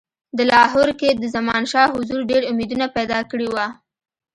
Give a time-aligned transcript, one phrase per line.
[0.37, 3.65] د لاهور کې د زمانشاه حضور ډېر امیدونه پیدا کړي وه.